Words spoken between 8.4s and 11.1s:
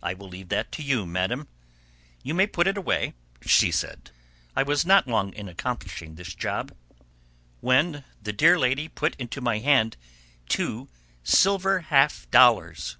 lady put into my hand two